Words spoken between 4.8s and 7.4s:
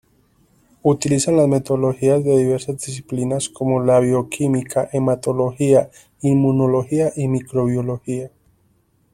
hematología, inmunología y